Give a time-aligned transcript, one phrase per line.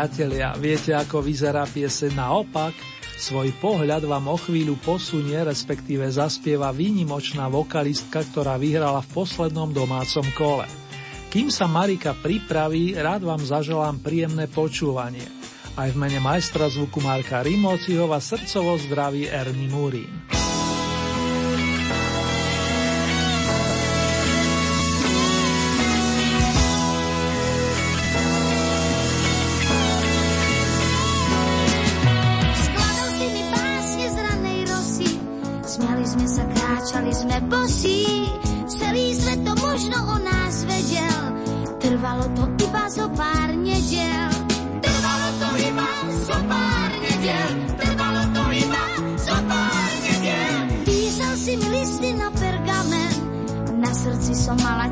[0.00, 2.72] Priatelia, viete, ako vyzerá piese naopak?
[3.20, 10.24] Svoj pohľad vám o chvíľu posunie, respektíve zaspieva výnimočná vokalistka, ktorá vyhrala v poslednom domácom
[10.32, 10.64] kole.
[11.28, 15.28] Kým sa Marika pripraví, rád vám zaželám príjemné počúvanie.
[15.76, 20.39] Aj v mene majstra zvuku Marka Rimociho srdcovo zdraví Ernie Murín.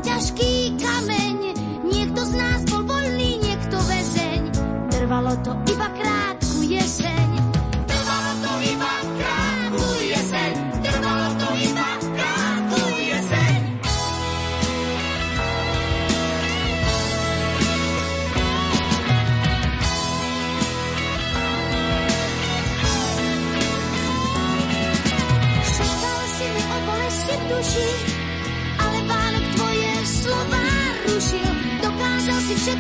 [0.03, 0.48] ťažký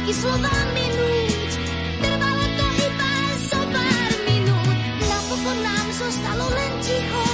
[0.09, 1.53] i slova minúť.
[2.01, 3.13] To iba
[3.45, 3.61] zo
[4.25, 4.79] minút.
[5.05, 7.27] Napokon nám zostalo len ticho,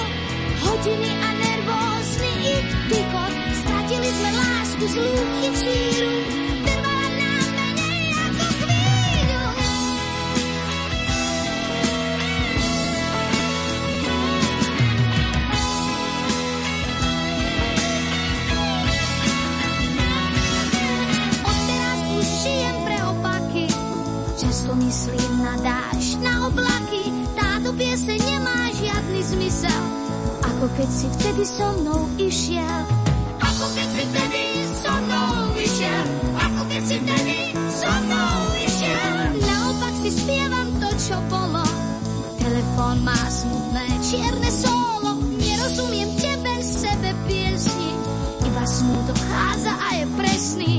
[0.66, 3.34] hodiny a nervózny ich tykot.
[3.94, 6.13] Sme lásku.
[26.54, 29.82] oblaky, táto pieseň nemá žiadny zmysel.
[30.46, 32.82] Ako keď si vtedy so mnou išiel.
[33.42, 36.06] Ako keď si vtedy so mnou išiel.
[36.38, 37.38] Ako keď si vtedy
[37.74, 39.18] so mnou išiel.
[39.42, 41.66] Naopak si spievam to, čo bolo.
[42.38, 45.10] Telefón má smutné čierne solo.
[45.34, 47.90] Nerozumiem tebe, sebe piesni.
[48.46, 50.74] Iba smutok chádza a je presný.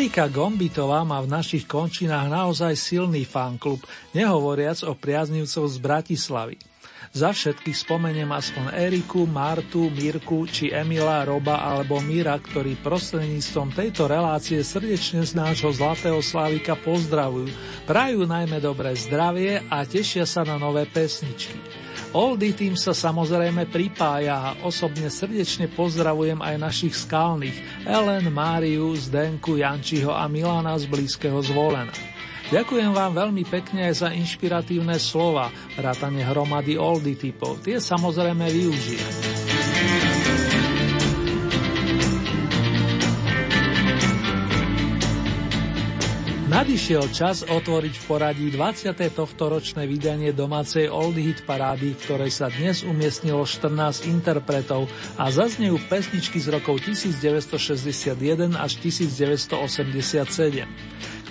[0.00, 3.84] Marika Gombitová má v našich končinách naozaj silný fanklub,
[4.16, 6.56] nehovoriac o priaznivcov z Bratislavy.
[7.12, 14.08] Za všetkých spomeniem aspoň Eriku, Martu, Mirku či Emila, Roba alebo Mira, ktorí prostredníctvom tejto
[14.08, 17.52] relácie srdečne z nášho Zlatého Slávika pozdravujú,
[17.84, 21.79] prajú najmä dobré zdravie a tešia sa na nové pesničky.
[22.10, 29.54] Oldy tým sa samozrejme pripája a osobne srdečne pozdravujem aj našich skalných Ellen, Máriu, Zdenku,
[29.54, 31.94] Jančiho a Milana z blízkeho zvolena.
[32.50, 37.62] Ďakujem vám veľmi pekne aj za inšpiratívne slova, vrátane hromady oldy typov.
[37.62, 39.49] Tie samozrejme využijem.
[46.50, 48.90] Nadišiel čas otvoriť v poradí 20.
[49.14, 55.30] tohto ročné vydanie domácej Oldie Hit parády, v ktorej sa dnes umiestnilo 14 interpretov a
[55.30, 60.66] zaznejú pesničky z rokov 1961 až 1987.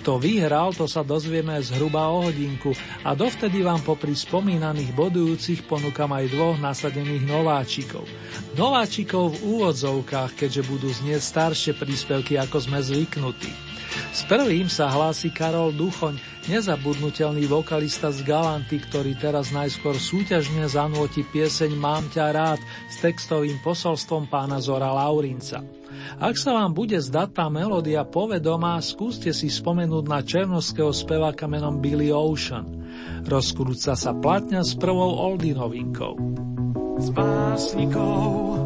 [0.00, 2.72] Kto vyhral, to sa dozvieme zhruba o hodinku
[3.04, 8.08] a dovtedy vám popri spomínaných bodujúcich ponúkam aj dvoch nasadených nováčikov.
[8.56, 13.69] Nováčikov v úvodzovkách, keďže budú znieť staršie príspevky, ako sme zvyknutí.
[14.10, 16.18] S prvým sa hlási Karol Duchoň,
[16.50, 22.60] nezabudnutelný vokalista z Galanty, ktorý teraz najskôr súťažne zanúti pieseň Mám ťa rád
[22.90, 25.62] s textovým posolstvom pána Zora Laurinca.
[26.18, 31.78] Ak sa vám bude zdať tá melódia povedomá, skúste si spomenúť na černovského speváka menom
[31.78, 32.66] Billy Ocean.
[33.26, 36.14] Rozkrúca sa platňa s prvou oldie novinkou.
[37.00, 38.60] Z básnikov,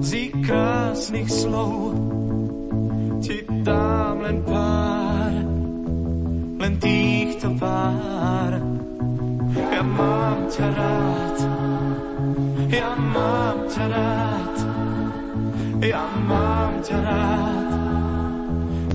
[0.00, 1.92] z krásnych slov
[3.20, 5.34] ti dám len pár,
[6.60, 8.60] len týchto pár.
[9.56, 11.38] Ja mám ťa rád,
[12.70, 14.56] ja mám ťa rád.
[15.80, 17.72] Ja mám ťa rád,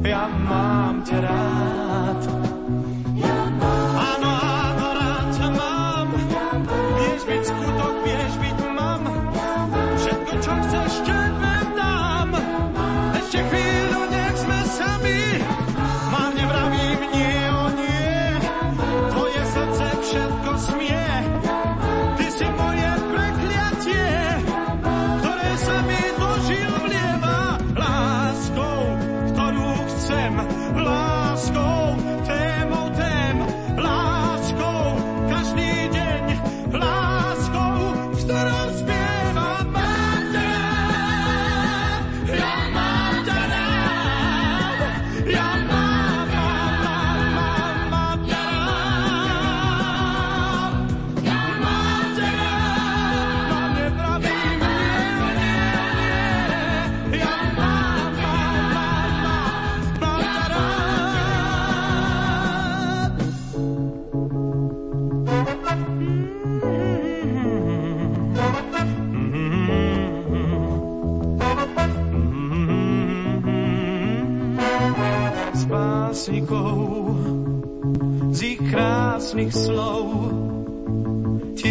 [0.06, 1.46] ja mám ťa rád.
[2.26, 2.55] krásnych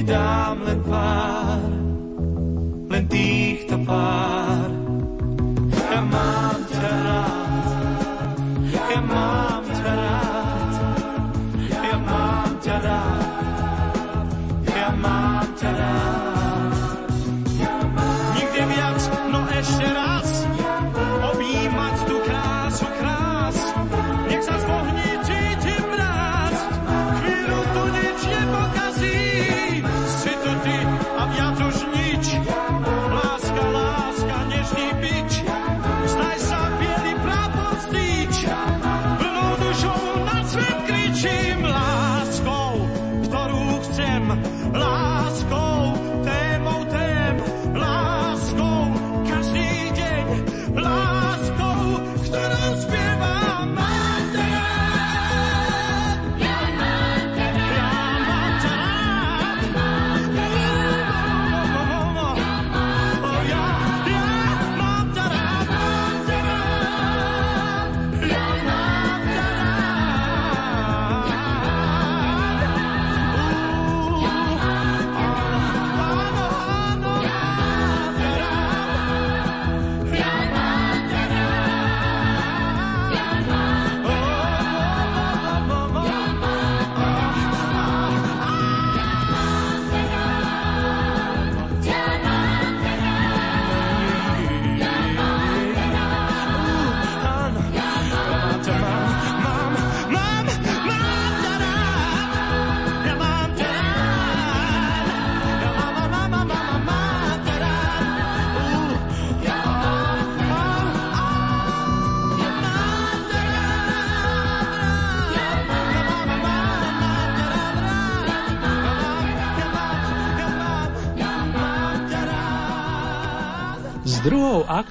[0.06, 0.12] ti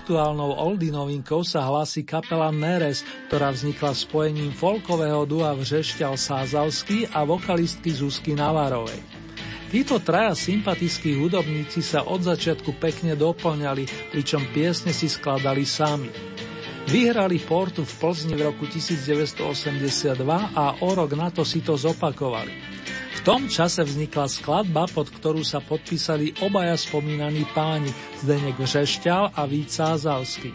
[0.03, 7.24] aktuálnou oldie novinkou sa hlási kapela Neres, ktorá vznikla spojením folkového dua Vřešťal Sázavský a
[7.24, 9.00] vokalistky Zuzky Navarovej.
[9.72, 16.12] Títo traja sympatickí hudobníci sa od začiatku pekne doplňali, pričom piesne si skladali sami.
[16.91, 20.19] Vyhrali Portu v Plzni v roku 1982
[20.51, 22.51] a o rok na to si to zopakovali.
[23.23, 27.87] Tom čase vznikla skladba, pod ktorú sa podpísali obaja spomínaní páni
[28.19, 30.51] Zdenek Žešťal a Vít Sázalský.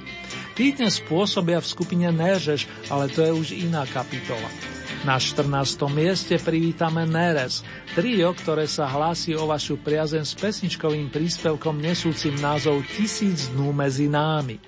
[0.53, 4.53] Tí dnes pôsobia v skupine Nežeš, ale to je už iná kapitola.
[5.09, 5.49] Na 14.
[5.89, 7.65] mieste privítame Neres,
[7.97, 14.13] trio, ktoré sa hlási o vašu priazen s pesničkovým príspevkom nesúcim názov Tisíc dnú medzi
[14.13, 14.61] námi.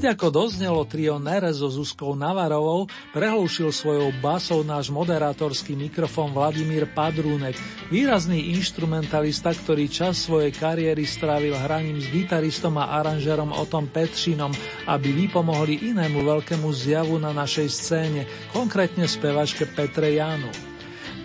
[0.00, 6.88] Hneď ako doznelo trio Nere so Zuzkou Navarovou, prehlušil svojou basou náš moderátorský mikrofón Vladimír
[6.88, 7.52] Padrúnek,
[7.92, 14.48] výrazný instrumentalista, ktorý čas svojej kariéry strávil hraním s gitaristom a aranžerom Otom Petšinom,
[14.88, 18.24] aby vypomohli inému veľkému zjavu na našej scéne,
[18.56, 20.48] konkrétne spevačke Petre Janu.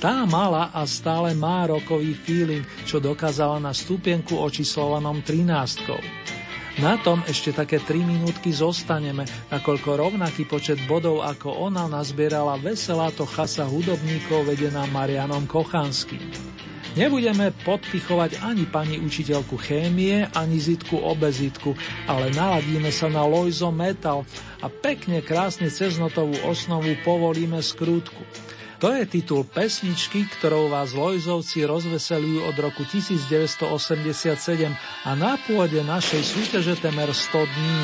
[0.04, 6.36] Tá mala a stále má rokový feeling, čo dokázala na stupienku očíslovanom 13.
[6.76, 13.16] Na tom ešte také 3 minútky zostaneme, nakoľko rovnaký počet bodov ako ona nazbierala veselá
[13.16, 16.20] to chasa hudobníkov vedená Marianom Kochanským.
[16.96, 21.76] Nebudeme podpichovať ani pani učiteľku chémie, ani zitku obezitku,
[22.12, 24.28] ale naladíme sa na Loizo Metal
[24.60, 28.20] a pekne krásne cez notovú osnovu povolíme skrútku.
[28.86, 33.66] To je titul pesničky, ktorou vás Lojzovci rozveselujú od roku 1987
[34.78, 37.82] a na pôde našej súťaže temer 100 dní.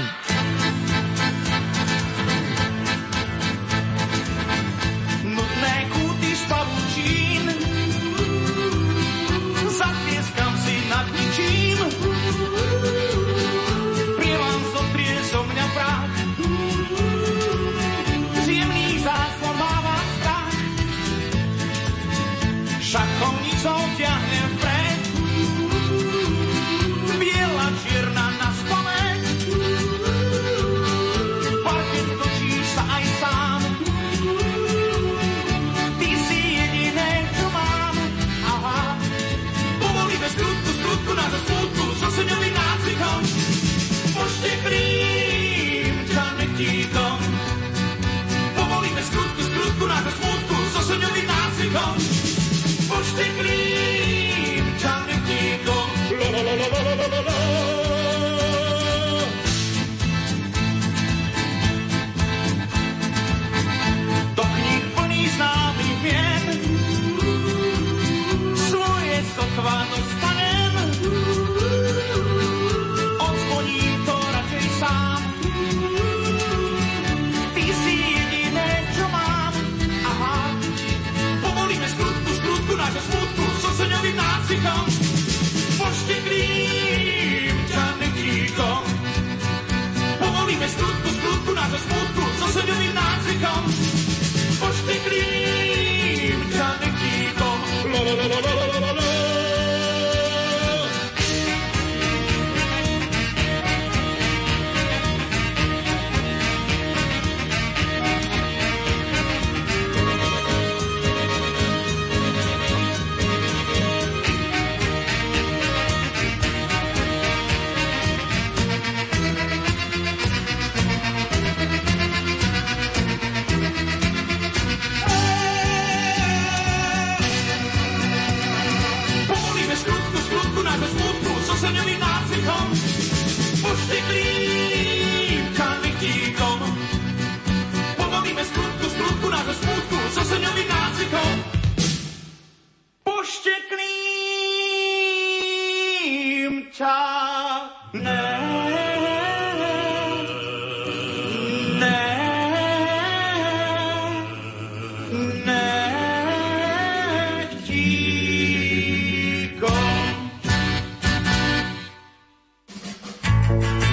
[163.60, 163.91] you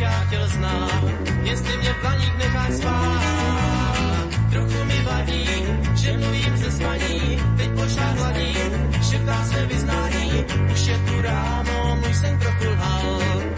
[0.00, 1.10] nepřátel znám,
[1.42, 4.28] jestli mě planík necháš spát.
[4.50, 5.48] Trochu mi vadí,
[5.94, 12.14] že mluvím ze spaní, teď pořád hladím, šeptá své vyznání, už je tu ráno, můj
[12.14, 13.49] sen trochu lhal.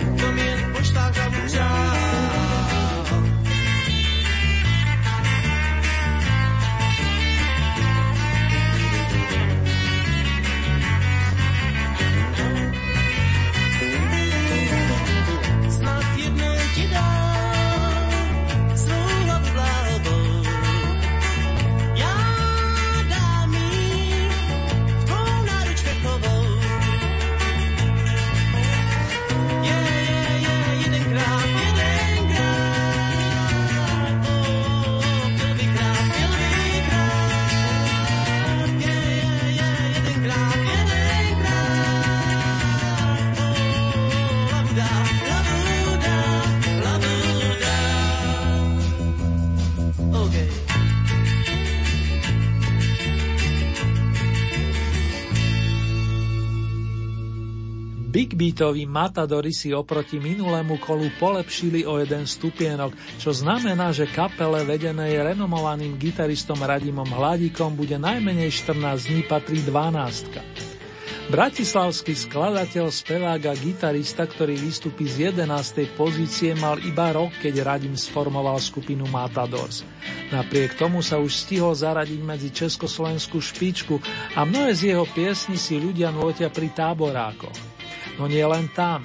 [58.42, 62.90] Bytoví matadori si oproti minulému kolu polepšili o jeden stupienok,
[63.22, 71.30] čo znamená, že kapele vedenej renomovaným gitaristom Radimom Hladíkom bude najmenej 14 dní patrí 12.
[71.30, 75.94] Bratislavský skladateľ, spevák a gitarista, ktorý vystupí z 11.
[75.94, 79.86] pozície, mal iba rok, keď Radim sformoval skupinu Matadors.
[80.34, 84.02] Napriek tomu sa už stihol zaradiť medzi československú špičku
[84.34, 87.71] a mnohé z jeho piesní si ľudia nôtia pri táborákoch.
[88.20, 89.04] No nie len tam.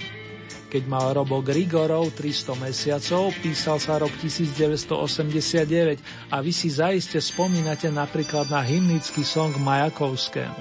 [0.68, 7.88] Keď mal Robo Grigorov 300 mesiacov, písal sa rok 1989 a vy si zaiste spomínate
[7.88, 10.60] napríklad na hymnický song Majakovskému.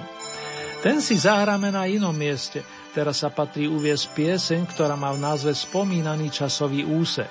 [0.79, 2.63] Ten si zahráme na inom mieste.
[2.95, 7.29] Teraz sa patrí uviesť pieseň, ktorá má v názve spomínaný časový úsek.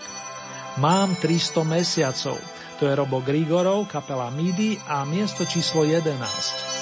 [0.76, 2.36] Mám 300 mesiacov.
[2.76, 6.75] To je Robo Grigorov, kapela Midi a miesto číslo 11.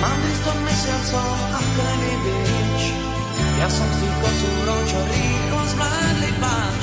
[0.00, 2.82] Mám 300 mesiacov a krevý bič.
[3.60, 6.82] Ja som z tých kocúrov, čo rýchlo zvládli páč.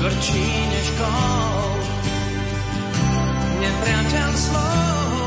[0.00, 1.68] Tvrdší než kol.
[3.60, 5.21] Nepriateľ slov.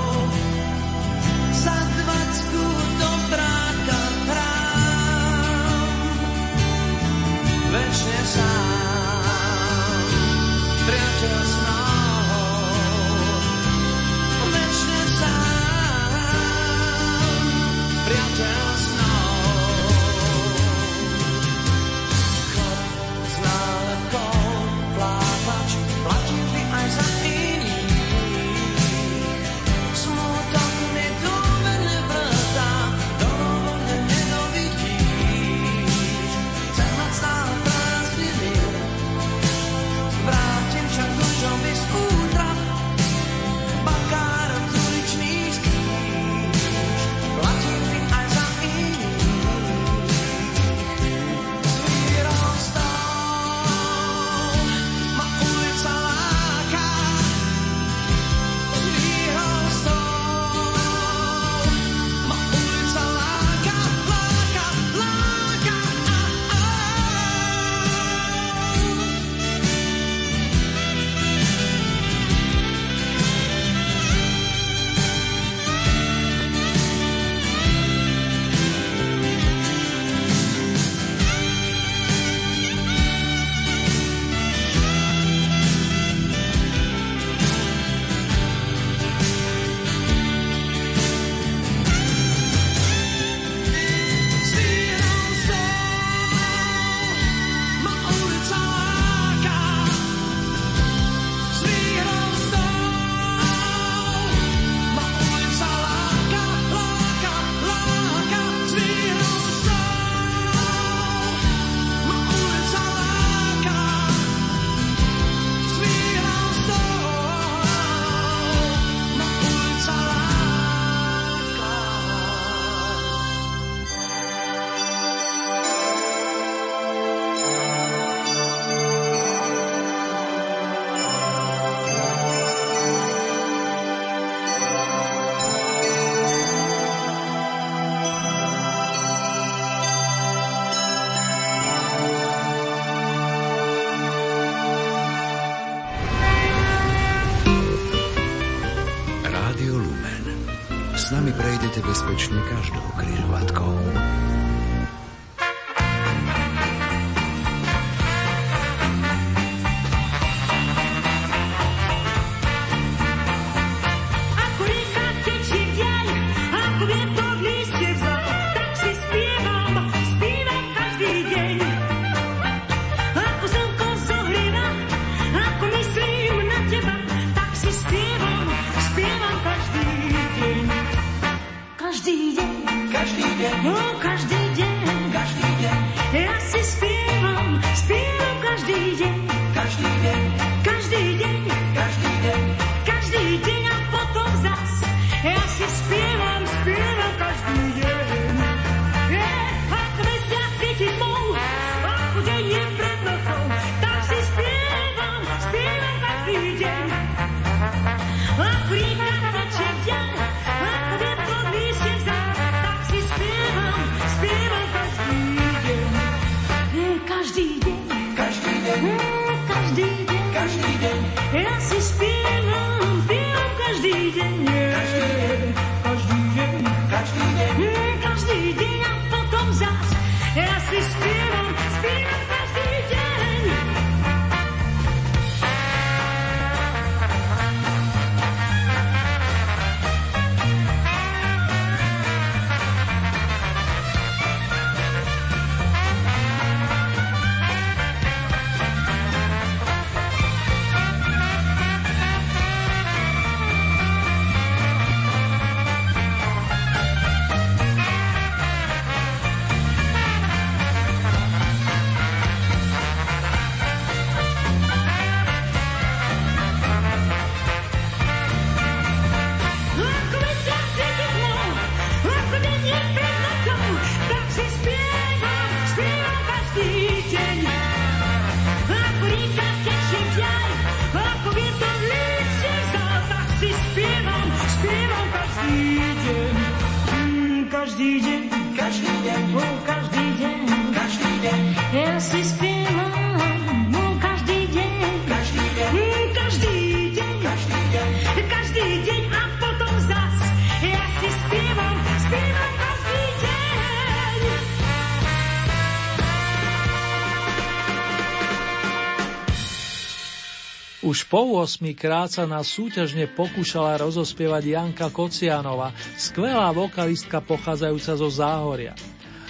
[311.15, 318.75] Po 8 krát sa nás súťažne pokúšala rozospievať Janka Kocianova, skvelá vokalistka pochádzajúca zo Záhoria.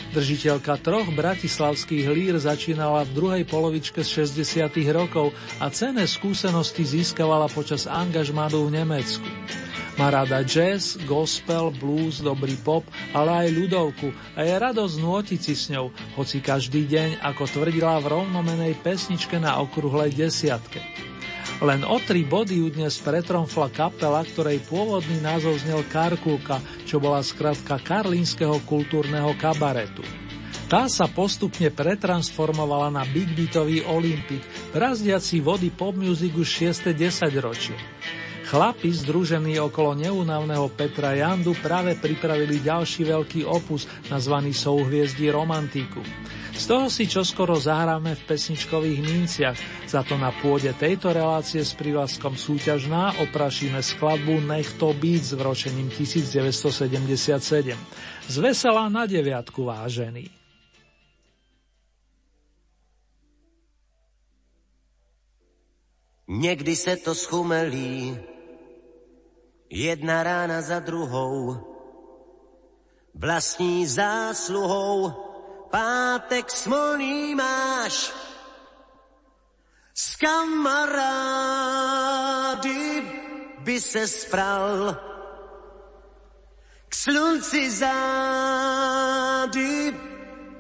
[0.10, 4.65] Držiteľka troch bratislavských lír začínala v druhej polovičke z 60.
[4.98, 5.30] rokov
[5.62, 9.30] a cenné skúsenosti získavala počas angažmánu v Nemecku.
[10.02, 12.82] Má rada jazz, gospel, blues, dobrý pop,
[13.13, 18.02] ale aj ľudovku a je radosť nôtiť si s ňou, hoci každý deň, ako tvrdila
[18.02, 21.13] v rovnomenej pesničke na okrúhlej desiatke.
[21.63, 27.24] Len o tri body ju dnes pretromfla kapela, ktorej pôvodný názov znel Karkulka, čo bola
[27.24, 30.04] skratka Karlínskeho kultúrneho kabaretu.
[30.68, 34.44] Tá sa postupne pretransformovala na Big Beatový Olympik,
[34.76, 36.91] brazdiaci vody pop music už 6.
[36.91, 37.78] 10 ročie.
[38.46, 46.04] Chlapi združení okolo neúnavného Petra Jandu práve pripravili ďalší veľký opus nazvaný Souhviezdí romantiku.
[46.56, 49.58] Z toho si čoskoro zahráme v pesničkových minciach,
[49.91, 55.32] za to na pôde tejto relácie s prívlaskom súťažná oprašíme skladbu Nech to byť s
[55.36, 57.76] vročením 1977.
[58.32, 60.32] Z veselá na deviatku vážený.
[66.28, 68.18] Někdy se to schumelí,
[69.70, 71.60] jedna rána za druhou,
[73.13, 75.24] vlastní zásluhou,
[75.75, 78.15] pátek smolný máš,
[79.91, 81.03] s kamarády
[83.59, 84.95] by se spral,
[86.88, 88.39] k slunci zády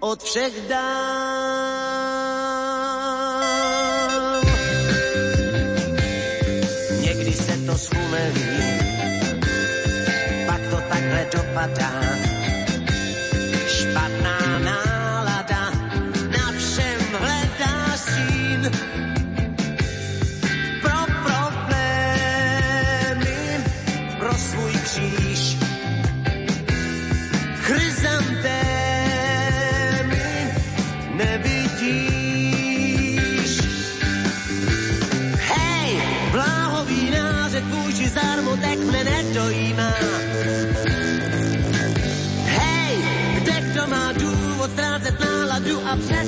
[0.03, 2.24] od všech dál.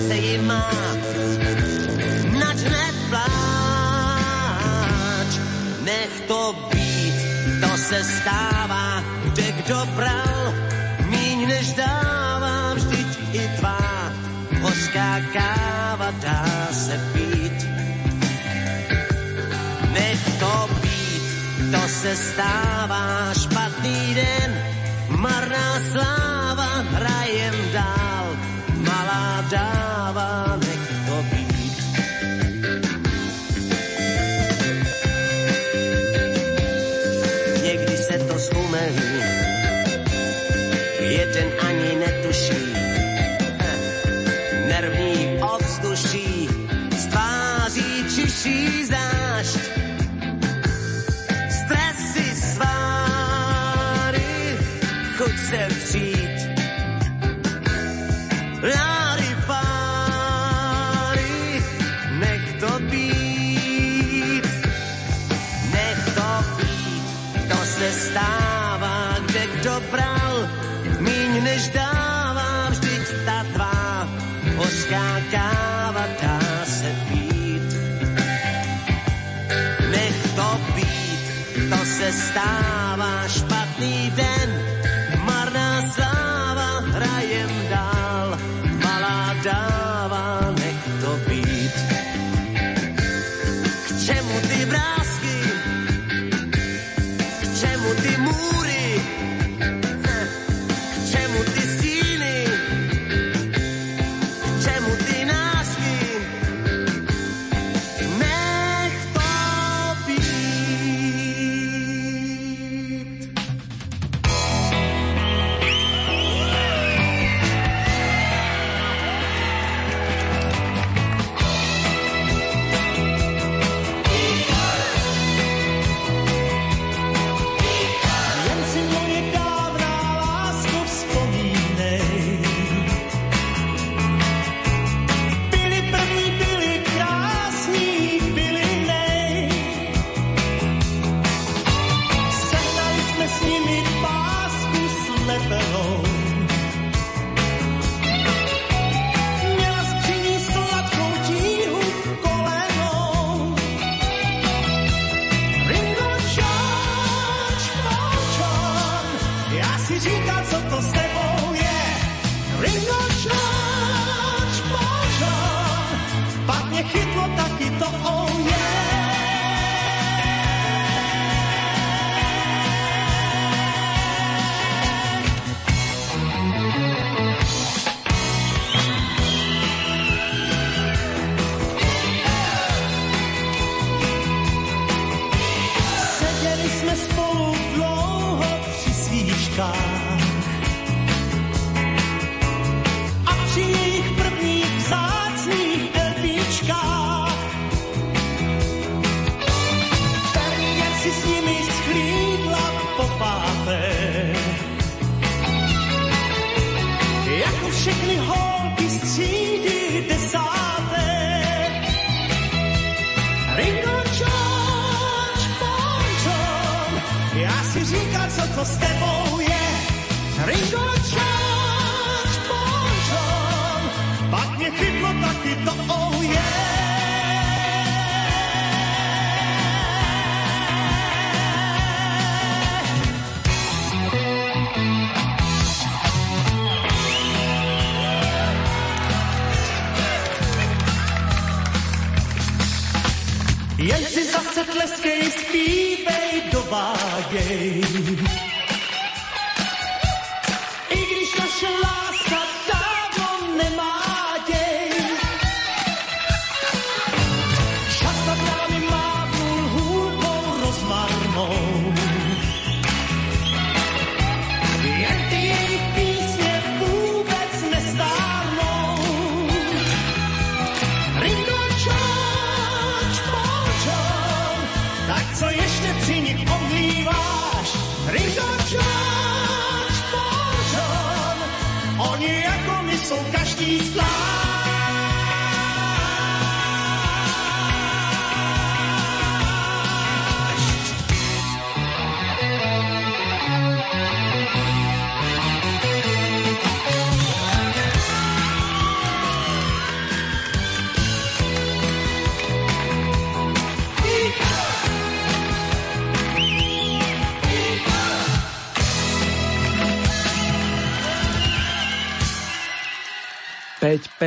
[0.07, 0.71] A přese ji má.
[2.39, 3.31] Nač nepláč,
[5.83, 7.13] nech to být,
[7.61, 10.53] to se stává, kde kdo bral,
[11.09, 14.11] míň než dává, vždyť i tvá
[14.61, 17.67] hořká káva dá se pít.
[19.93, 21.23] Nech to být,
[21.71, 24.61] to se stává, špatný den,
[25.09, 26.26] marná sláva,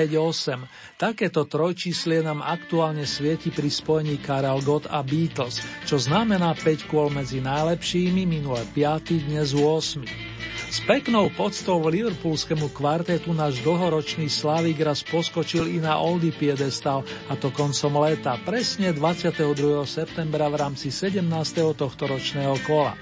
[0.09, 0.65] 5-8.
[0.97, 7.13] Takéto trojčíslie nám aktuálne svieti pri spojení Karel Gott a Beatles, čo znamená 5 kôl
[7.13, 10.41] medzi najlepšími, minulé 5, dnes 8.
[10.71, 17.03] S peknou poctou v Liverpoolskému kvartetu náš dlhoročný Slavik raz poskočil i na Oldy piedestal,
[17.27, 19.51] a to koncom leta, presne 22.
[19.85, 21.27] septembra v rámci 17.
[21.75, 22.95] tohto ročného kola.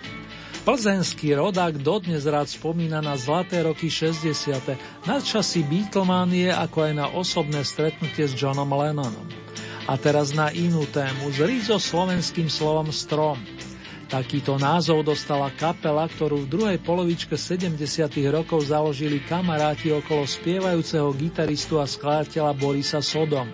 [0.68, 4.76] Plzenský rodák dodnes rád spomína na zlaté roky 60.
[5.08, 9.24] na časy Beatlemanie ako aj na osobné stretnutie s Johnom Lennonom.
[9.88, 13.40] A teraz na inú tému, s rízo slovenským slovom strom.
[14.12, 17.80] Takýto názov dostala kapela, ktorú v druhej polovičke 70.
[18.28, 23.48] rokov založili kamaráti okolo spievajúceho gitaristu a skladateľa Borisa Sodom.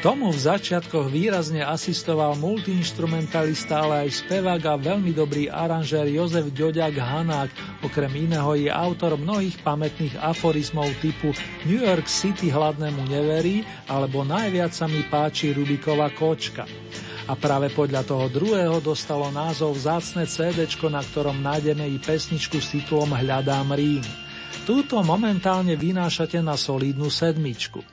[0.00, 6.96] Tomu v začiatkoch výrazne asistoval multiinstrumentalista, ale aj spevák a veľmi dobrý aranžér Jozef Ďoďak
[6.96, 7.52] Hanák,
[7.84, 11.36] okrem iného je autor mnohých pamätných aforizmov typu
[11.68, 13.60] New York City hladnému neverí
[13.92, 16.64] alebo najviac sa mi páči Rubikova kočka.
[17.28, 22.72] A práve podľa toho druhého dostalo názov vzácne CD, na ktorom nájdeme i pesničku s
[22.72, 24.04] titulom Hľadám Rím.
[24.64, 27.84] Túto momentálne vynášate na solidnú sedmičku.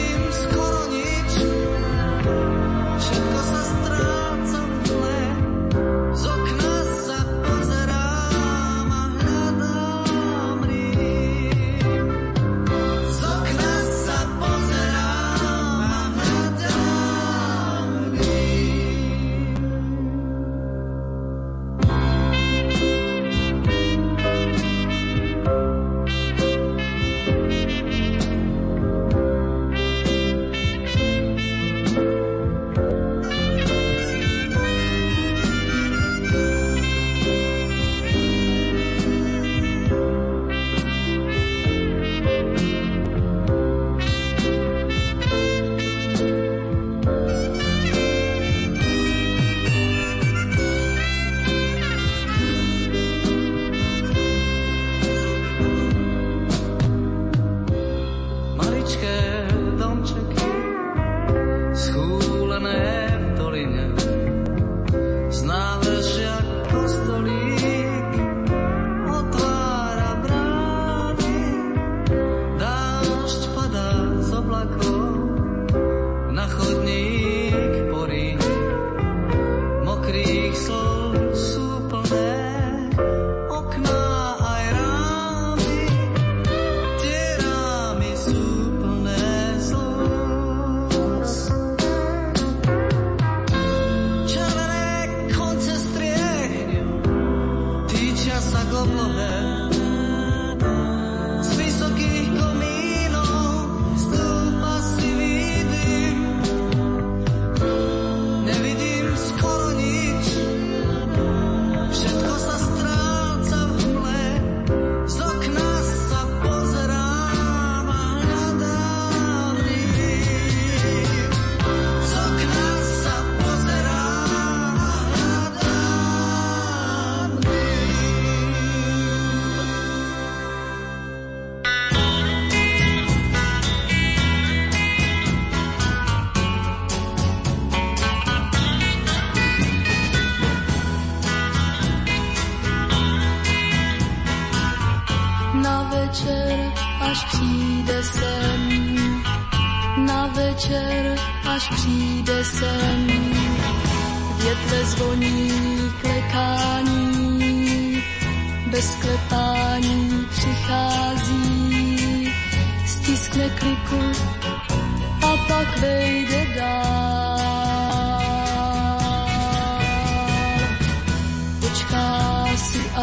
[0.00, 0.79] seems caught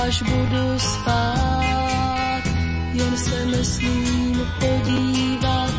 [0.07, 2.43] až budu spát,
[2.93, 5.73] jen se nesmím podívat.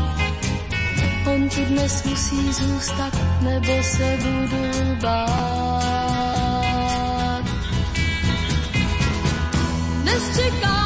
[1.33, 5.39] On tu dnes musí zůstat, nebo se budu bát.
[10.03, 10.78] Dnes čekám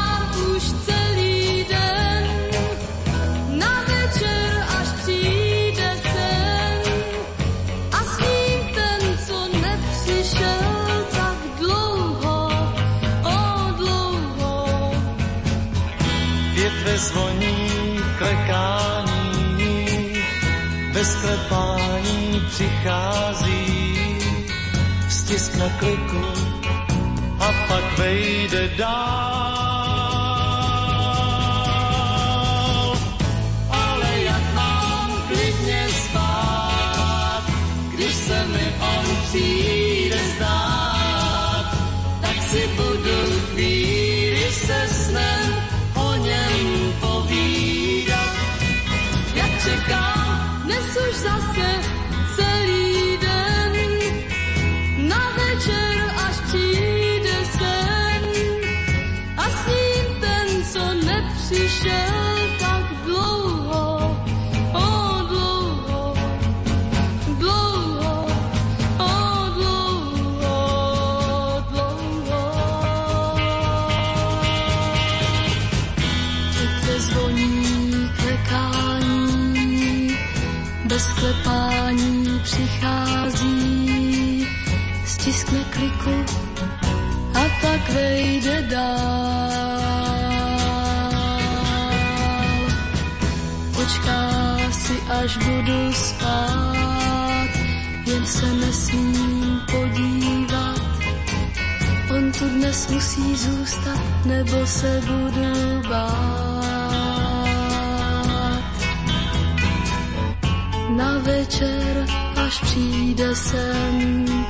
[21.24, 24.18] bez klepání přichází,
[25.08, 26.24] stiskne kliku
[27.38, 29.54] a pak vejde dál.
[33.70, 37.42] Ale jak mám klidně spát,
[37.94, 39.83] když se mi on přijde
[88.74, 89.78] dál.
[93.74, 94.20] Počká
[94.70, 97.50] si, až budu spát,
[98.06, 100.82] jen se nesmím podívat.
[102.16, 106.54] On tu dnes musí zůstat, nebo se budu bát.
[110.96, 112.06] Na večer,
[112.36, 114.43] až přijde sen,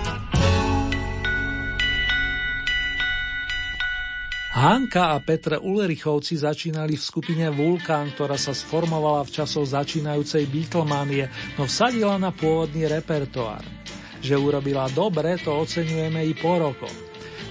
[4.64, 11.28] Hanka a Petr Ulrichovci začínali v skupine Vulkán, ktorá sa sformovala v časoch začínajúcej Beatlemanie,
[11.60, 13.60] no vsadila na pôvodný repertoár.
[14.24, 16.96] Že urobila dobre, to oceňujeme i po rokoch.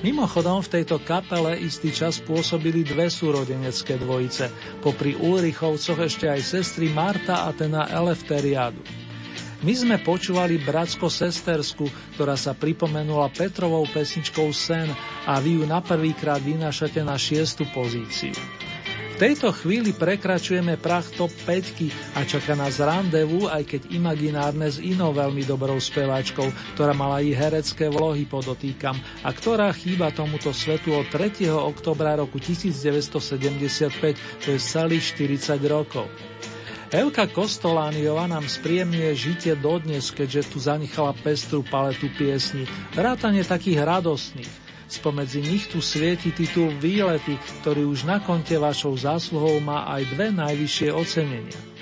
[0.02, 4.50] Mimochodom v tejto kapele istý čas pôsobili dve súrodenecké dvojice,
[4.82, 9.03] popri Ulrichovcoch ešte aj sestry Marta a Tena Elefteriadu.
[9.64, 11.88] My sme počúvali Bratsko-Sestersku,
[12.20, 14.92] ktorá sa pripomenula Petrovou pesničkou Sen
[15.24, 18.36] a vy ju na prvýkrát vynášate na šiestu pozíciu.
[19.14, 24.84] V tejto chvíli prekračujeme prach top 5 a čaká nás randevu, aj keď imaginárne s
[24.84, 30.92] inou veľmi dobrou speváčkou, ktorá mala i herecké vlohy podotýkam a ktorá chýba tomuto svetu
[30.92, 31.48] od 3.
[31.56, 36.12] oktobra roku 1975, to je celých 40 rokov.
[36.94, 44.54] Elka Kostolániova nám spríjemňuje žitie dodnes, keďže tu zanechala pestru paletu piesni, vrátane takých radostných.
[44.86, 47.34] Spomedzi nich tu svieti titul Výlety,
[47.66, 51.73] ktorý už na konte vašou zásluhou má aj dve najvyššie ocenenia.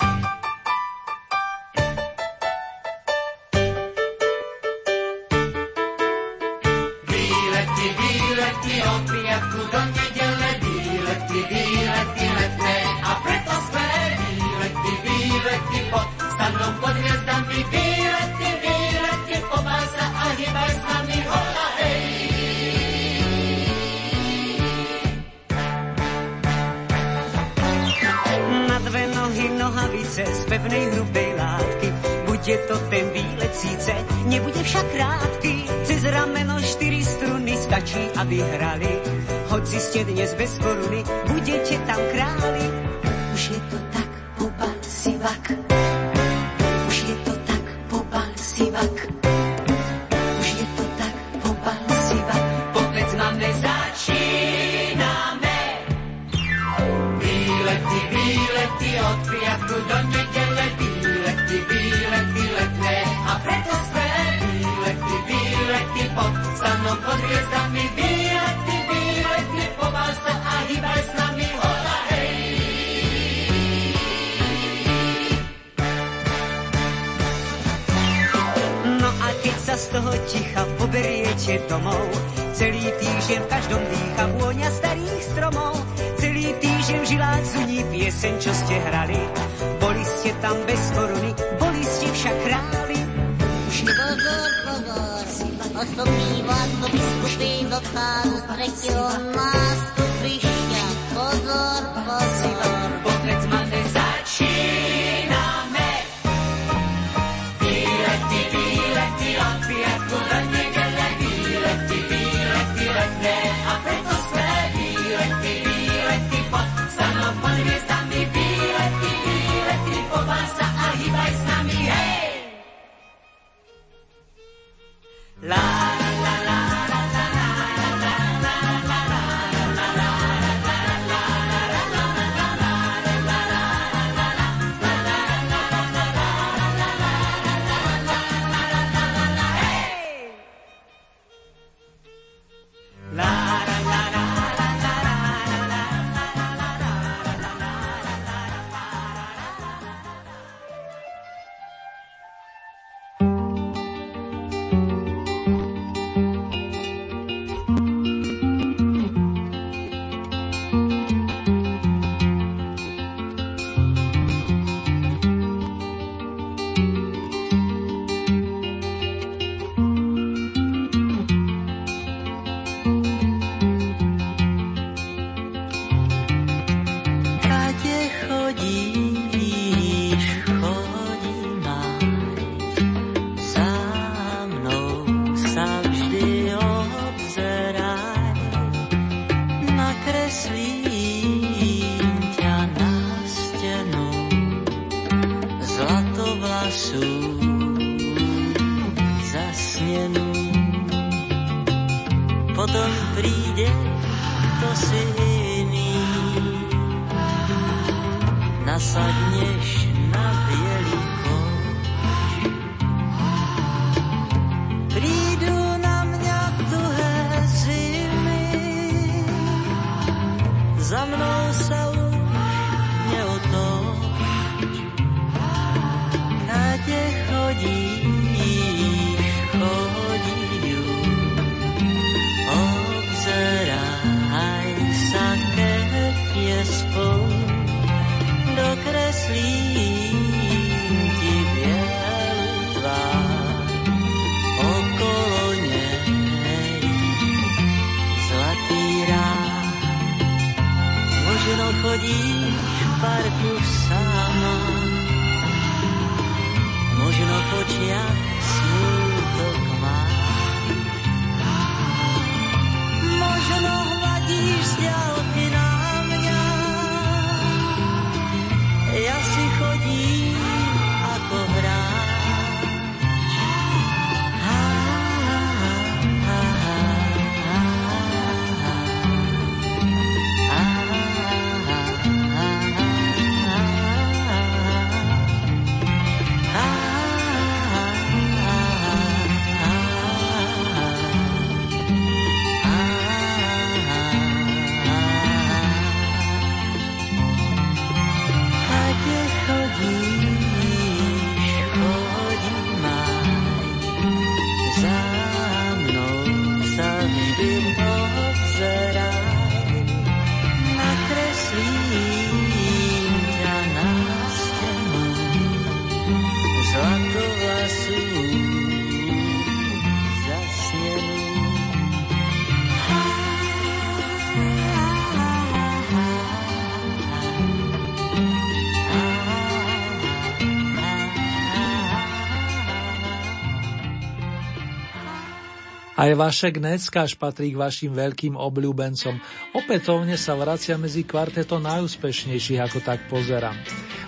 [336.02, 339.22] Aj Vašek Neckáš patrí k vašim veľkým obľúbencom.
[339.54, 343.54] Opätovne sa vracia medzi kvarteto najúspešnejších, ako tak pozerám.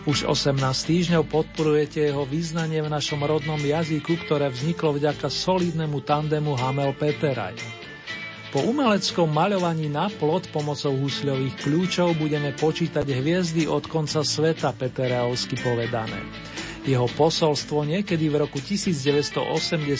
[0.09, 0.57] Už 18
[0.89, 7.61] týždňov podporujete jeho význanie v našom rodnom jazyku, ktoré vzniklo vďaka solidnému tandemu Hamel Peteraj.
[8.49, 15.61] Po umeleckom maľovaní na plot pomocou husľových kľúčov budeme počítať hviezdy od konca sveta Peterajovsky
[15.61, 16.17] povedané.
[16.83, 19.39] Jeho posolstvo niekedy v roku 1980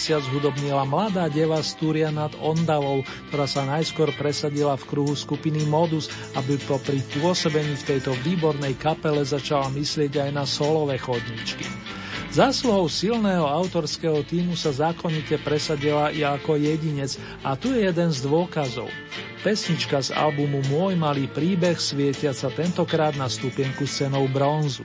[0.04, 6.12] zhudobnila mladá deva z Túria nad Ondavou, ktorá sa najskôr presadila v kruhu skupiny Modus,
[6.36, 11.64] aby popri pôsobení v tejto výbornej kapele začala myslieť aj na solové chodničky.
[12.36, 17.16] Zásluhou silného autorského týmu sa zákonite presadila i ako jedinec
[17.48, 18.92] a tu je jeden z dôkazov.
[19.40, 24.84] Pesnička z albumu Môj malý príbeh svietiaca tentokrát na stupienku s cenou bronzu.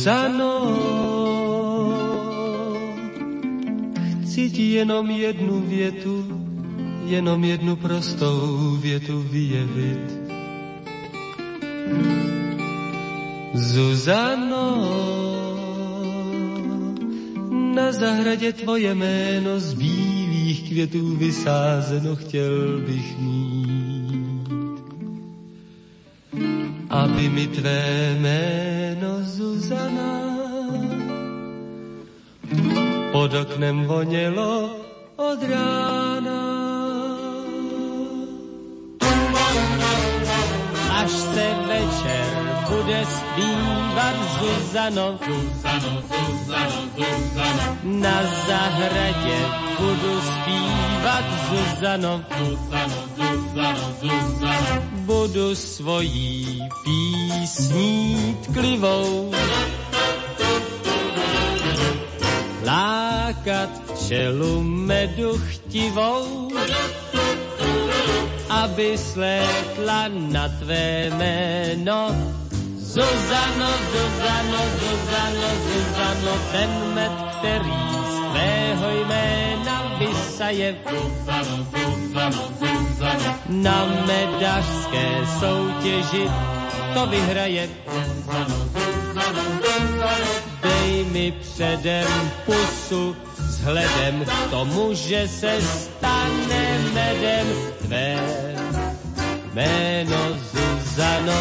[0.00, 0.56] Zuzano,
[4.24, 6.24] chci ti jenom jednu větu,
[7.04, 10.08] jenom jednu prostou větu vyjevit.
[13.54, 14.88] Zuzano,
[17.74, 24.40] na zahradě tvoje jméno z bílých květů vysázeno chtěl bych mít.
[26.90, 28.69] Aby mi tvé jméno
[29.60, 30.10] Zuzana
[33.12, 34.70] pod oknem vonělo
[35.16, 36.40] od rána.
[40.96, 42.26] Až se večer
[42.70, 45.18] bude zpívat Zuzano.
[45.26, 47.76] Zuzano, Zuzano, Zuzano.
[47.82, 49.38] Na zahradě
[49.78, 52.24] budu zpívat Zuzano.
[52.38, 53.09] Zuzano,
[53.50, 54.82] Zuzano, Zuzano.
[54.92, 59.34] Budu svojí písní tklivou
[62.64, 66.50] lákat včelu medu chtivou,
[68.50, 72.14] aby slétla na tvé jméno.
[72.78, 77.82] Zuzano, Zuzano, Zuzano, Zuzano, ten med, který
[78.14, 80.76] z tvého jména vysaje.
[83.48, 85.06] Na medařské
[85.40, 86.24] soutěži
[86.94, 87.68] to vyhraje.
[90.62, 97.46] Dej mi předem pusu, vzhledem k tomu, že se stane medem
[97.84, 98.18] tvé
[99.54, 100.16] jméno
[100.52, 101.38] Zuzano.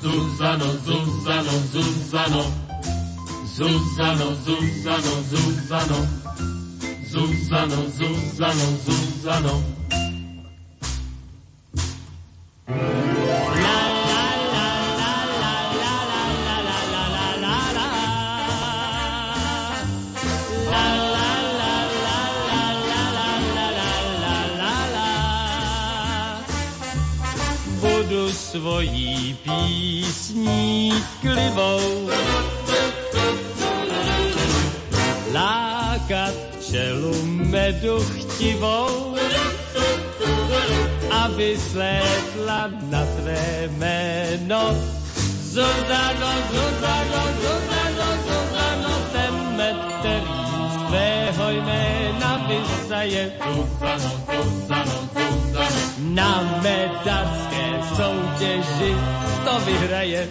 [0.00, 2.54] Zuzano, Zuzano, Zuzano.
[3.44, 5.96] Zuzano, Zuzano, Zuzano.
[5.96, 6.53] Zuzano,
[7.14, 7.86] Zuzano,
[8.82, 9.62] Zuzano.
[27.80, 32.10] Budu svojí písní klivou
[35.32, 35.63] lákat
[36.74, 37.14] včelu
[37.54, 39.14] medu chtivou,
[41.22, 44.74] aby slétla na tvé jméno.
[45.54, 50.34] Zuzano, Zuzano, Zuzano, Zuzano, ten med, který
[50.74, 53.32] z tvého jména vysaje.
[53.38, 55.78] Zuzano, Zuzano, Zuzano.
[55.98, 57.66] Na medařské
[57.96, 58.94] soutěži
[59.44, 60.28] to vyhraje.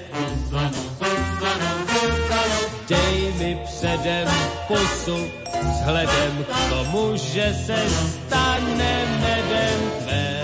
[0.51, 1.82] Zuzano, Zuzano.
[2.93, 4.27] Dej mi předem
[4.67, 5.17] pusu,
[5.63, 10.43] vzhledem k tomu, že se stane medem tvé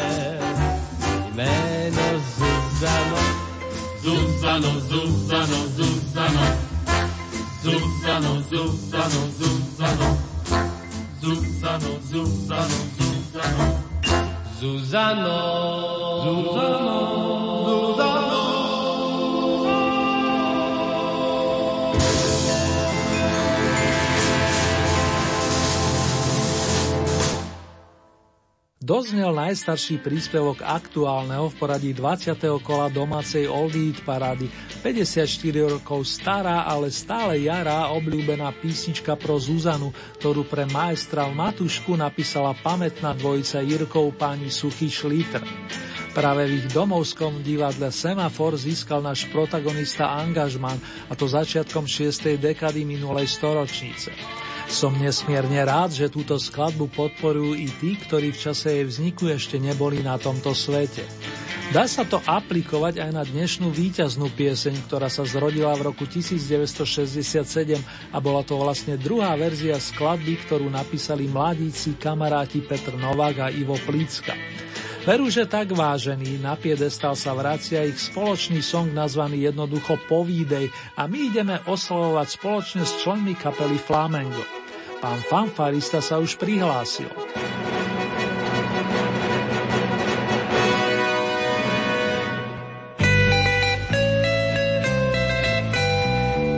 [1.34, 2.02] jméno
[2.38, 3.18] Zuzano.
[4.02, 6.58] Zuzano, Zuzano, Zuzano.
[7.62, 10.18] Zuzano, Zuzano, Zuzano.
[11.22, 13.84] Zuzano, Zuzano, Zuzano.
[14.60, 15.38] Zuzano,
[16.24, 17.29] Zuzano.
[28.90, 32.42] Doznel najstarší príspevok aktuálneho v poradí 20.
[32.66, 34.50] kola domácej Oldie Hit parády,
[34.82, 42.58] 54 rokov stará, ale stále jará obľúbená písnička pro Zuzanu, ktorú pre majstra Matušku napísala
[42.58, 45.46] pamätná dvojica Jirkov pani Suchý Šlítr.
[46.18, 52.42] Práve v ich domovskom divadle Semafor získal náš protagonista angažman, a to začiatkom 6.
[52.42, 54.10] dekady minulej storočnice.
[54.70, 59.58] Som nesmierne rád, že túto skladbu podporujú i tí, ktorí v čase jej vzniku ešte
[59.58, 61.02] neboli na tomto svete.
[61.74, 67.42] Dá sa to aplikovať aj na dnešnú víťaznú pieseň, ktorá sa zrodila v roku 1967
[68.14, 73.78] a bola to vlastne druhá verzia skladby, ktorú napísali mladíci kamaráti Petr Novák a Ivo
[73.90, 74.38] Plícka.
[75.06, 81.10] Veru, že tak vážený, na piedestal sa vracia ich spoločný song nazvaný jednoducho Povídej a
[81.10, 84.59] my ideme oslovovať spoločne s členmi kapely Flamengo.
[85.00, 87.08] Pán fanfarista sa už prihlásil.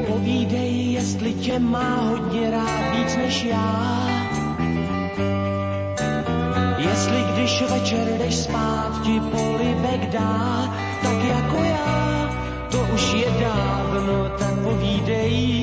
[0.09, 3.69] Povídej, jestli tě má hodně rád víc než já.
[6.77, 10.65] Jestli když večer jdeš spát, ti polibek dá,
[11.01, 12.29] tak jako já,
[12.71, 15.60] to už je dávno, tak povídej,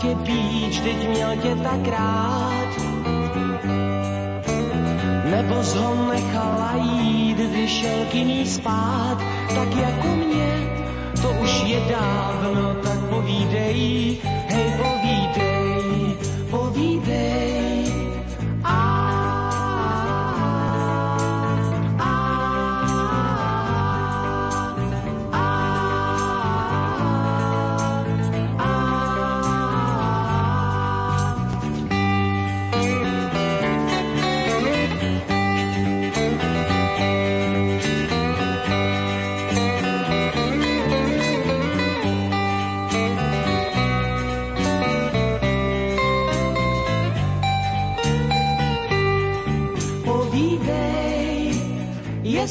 [0.00, 2.70] tě pít, teď měl tě tak rád.
[5.30, 9.18] Nebo ho nechala jít, když šel k jiný spát,
[9.54, 10.48] tak jako mě,
[11.22, 14.16] to už je dávno, tak povídej,
[14.48, 14.99] hej povídej,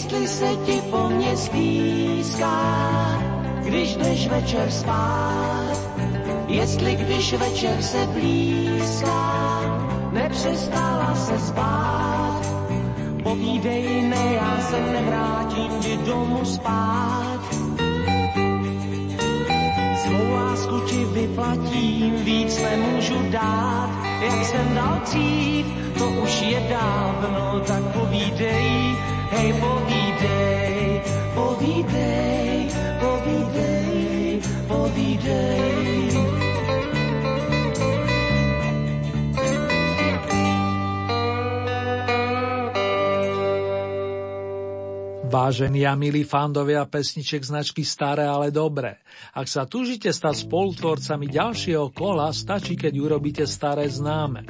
[0.10, 2.57] jestli se ti po mně stýská,
[3.64, 5.78] když jdeš večer spát,
[6.47, 9.62] jestli když večer se blízká,
[10.12, 12.41] nepřestala se spát.
[13.24, 17.39] Povídej, ne, já se nevrátím ti domů spát.
[20.03, 23.89] Svou lásku ti vyplatím, víc nemůžu dát,
[24.22, 25.66] jak jsem dal dřív,
[25.97, 28.95] to už je dávno, tak povídej,
[29.32, 31.01] hej, povídej,
[31.36, 32.67] povídej,
[32.99, 36.09] povídej, povídej.
[45.30, 48.97] Vážení a milí fandovia pesniček značky Staré, ale dobré.
[49.38, 54.41] Ak sa túžite stať spolutvorcami ďalšieho kola, stačí, keď urobíte staré známe.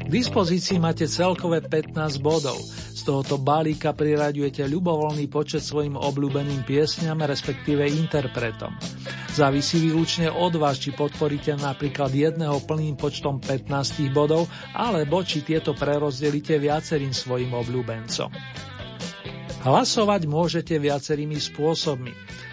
[0.00, 2.56] K dispozícii máte celkové 15 bodov.
[2.96, 8.72] Z tohoto balíka priraďujete ľubovoľný počet svojim obľúbeným piesňam, respektíve interpretom.
[9.36, 15.76] Závisí výlučne od vás, či podporíte napríklad jedného plným počtom 15 bodov, alebo či tieto
[15.76, 18.71] prerozdelíte viacerým svojim obľúbencom.
[19.62, 22.10] Hlasovať môžete viacerými spôsobmi.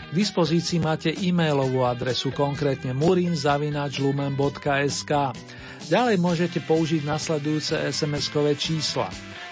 [0.10, 5.12] K dispozícii máte e-mailovú adresu, konkrétne murinzavinačlumen.sk.
[5.90, 9.10] Ďalej môžete použiť nasledujúce SMS-kové čísla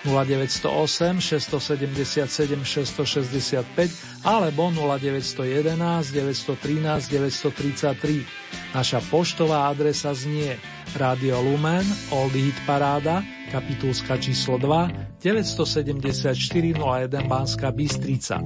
[0.07, 5.75] 0908 677 665 alebo 0911
[6.15, 8.23] 913 933.
[8.71, 10.55] Naša poštová adresa znie
[10.95, 11.83] Radio Lumen,
[12.15, 13.19] Old Hit Paráda,
[13.51, 16.31] kapitulska číslo 2, 974
[16.79, 18.39] 01 Banská Bystrica.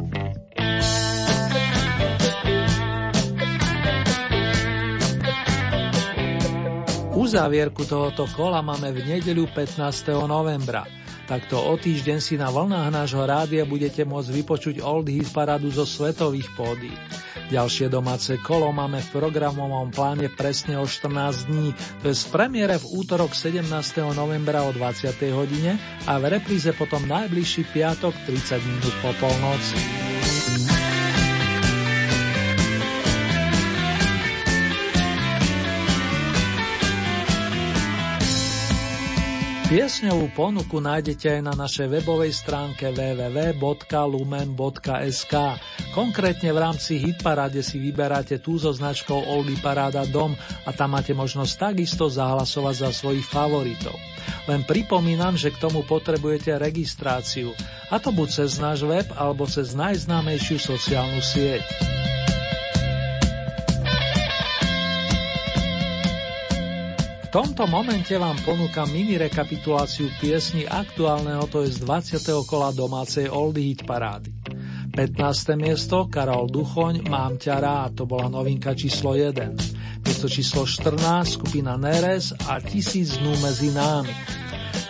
[7.11, 9.77] Uzávierku tohoto kola máme v nedeľu 15.
[10.25, 11.00] novembra.
[11.31, 15.87] Takto o týždeň si na vlnách nášho rádia budete môcť vypočuť Old Hit parádu zo
[15.87, 16.91] svetových pódy.
[17.47, 21.71] Ďalšie domáce kolo máme v programovom pláne presne o 14 dní,
[22.03, 23.63] to je z premiére v útorok 17.
[24.11, 25.07] novembra o 20.
[25.31, 30.20] hodine a v repríze potom najbližší piatok 30 minút po polnoci.
[39.71, 43.63] Piesňovú ponuku nájdete aj na našej webovej stránke www.lumen.sk.
[45.95, 50.35] Konkrétne v rámci Hitparáde si vyberáte tú so značkou Oldy Paráda Dom
[50.67, 53.95] a tam máte možnosť takisto zahlasovať za svojich favoritov.
[54.51, 57.55] Len pripomínam, že k tomu potrebujete registráciu,
[57.87, 61.63] a to buď cez náš web alebo cez najznámejšiu sociálnu sieť.
[67.31, 72.43] Tomto momente vám ponúkam mini rekapituláciu piesni aktuálneho, to je z 20.
[72.43, 74.35] kola domácej Oldie Hit parády.
[74.91, 75.55] 15.
[75.55, 80.03] miesto Karol Duchoň Mám ťa rád, to bola novinka číslo 1.
[80.03, 84.40] Miesto číslo 14 skupina Neres a Tisíc dnú medzi námi.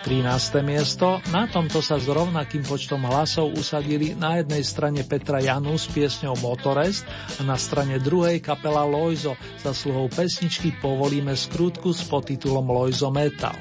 [0.02, 0.66] 13.
[0.66, 5.86] miesto, na tomto sa s rovnakým počtom hlasov usadili na jednej strane Petra Janu s
[5.94, 7.06] piesňou Motorest
[7.38, 13.54] a na strane druhej kapela Lojzo za sluhou pesničky Povolíme skrutku s podtitulom Lojzo Metal.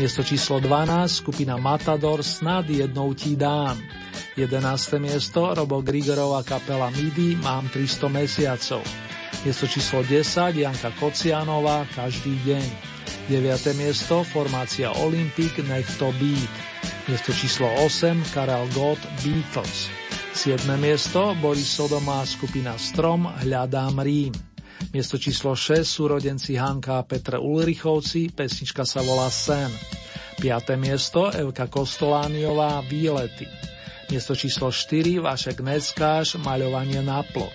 [0.00, 3.76] Miesto číslo 12 skupina Matador Snad jednou ti dám.
[4.40, 4.96] 11.
[4.96, 8.80] miesto Robo Grigorová kapela MIDI Mám 300 mesiacov.
[9.44, 12.99] Miesto číslo 10 Janka Kocianová Každý deň.
[13.28, 13.76] 9.
[13.76, 16.54] miesto formácia Olympic Nech to beat.
[17.10, 19.90] Miesto číslo 8 Karel Gott Beatles.
[20.32, 20.64] 7.
[20.78, 24.32] miesto Boris Sodoma skupina Strom Hľadám Rím.
[24.94, 29.68] Miesto číslo 6 sú rodenci Hanka a Petr Ulrichovci, pesnička sa volá Sen.
[30.40, 30.80] 5.
[30.80, 33.44] miesto Evka Kostolániová Výlety.
[34.08, 37.54] Miesto číslo 4 Vašek Neckáš Maľovanie na plot.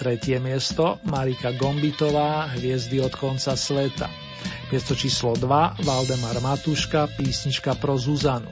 [0.00, 4.29] Tretie miesto Marika Gombitová Hviezdy od konca sveta.
[4.70, 8.50] Miesto číslo 2 Valdemar Matuška, písnička pro Zuzanu.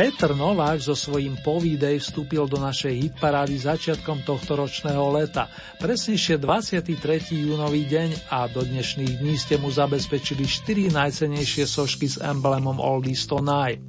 [0.00, 6.96] Petr Novák so svojím Povídej vstúpil do našej hitparády začiatkom tohto ročného leta, presnejšie 23.
[7.36, 13.28] júnový deň a do dnešných dní ste mu zabezpečili 4 najcenejšie sošky s emblemom Oldies
[13.28, 13.82] Tonight.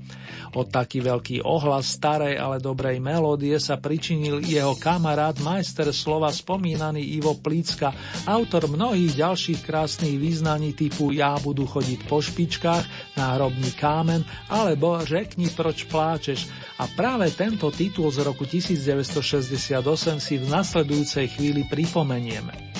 [0.51, 7.15] O taký veľký ohlas starej, ale dobrej melódie sa pričinil jeho kamarát, majster slova spomínaný
[7.15, 7.95] Ivo Plícka,
[8.27, 15.47] autor mnohých ďalších krásnych význaní typu Ja budu chodiť po špičkách, Náhrobný kámen alebo Řekni
[15.55, 16.51] proč pláčeš.
[16.81, 19.79] A práve tento titul z roku 1968
[20.19, 22.71] si v nasledujúcej chvíli pripomenieme.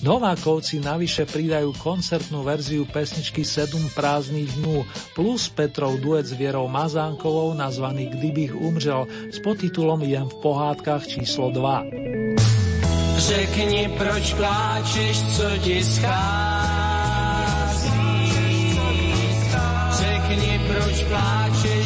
[0.00, 7.52] Novákovci navyše pridajú koncertnú verziu pesničky 7 prázdnych dnú plus Petrov duet s Vierou Mazánkovou
[7.52, 11.84] nazvaný Kdybych umřel s podtitulom Jem v pohádkach číslo 2.
[13.20, 16.40] Řekni, proč pláčeš, co ti schází.
[19.90, 21.79] Řekni, proč pláčeš,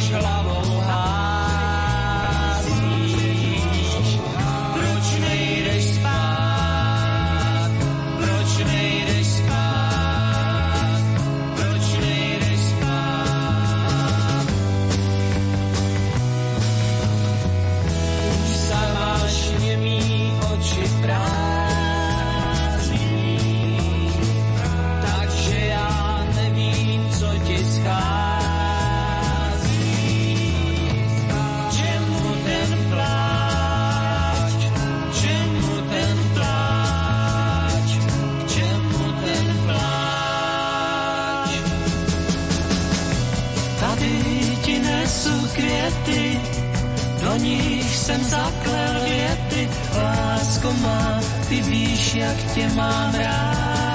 [48.05, 51.19] jsem zaklel věty, lásko má,
[51.49, 53.94] ty víš, jak tě mám rád.